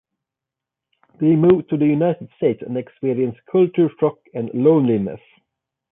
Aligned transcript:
They 1.19 1.35
move 1.35 1.67
to 1.67 1.77
the 1.77 1.85
United 1.85 2.31
States 2.37 2.63
and 2.65 2.75
experience 2.75 3.37
culture 3.51 3.87
shock 3.99 4.17
and 4.33 4.49
loneliness. 4.51 5.21